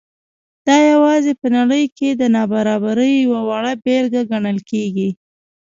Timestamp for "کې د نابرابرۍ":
1.97-3.13